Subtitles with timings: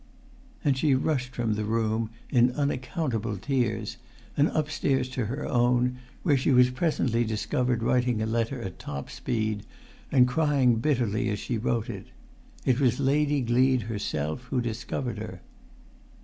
[0.63, 3.97] And she rushed from the room in unaccountable tears,
[4.35, 9.11] and upstairs to her own, where she was presently discovered writing a letter at top
[9.11, 9.61] speed,
[10.11, 11.91] and crying bitterly as she wrote;
[12.65, 15.39] it was Lady Gleed herself who discovered her.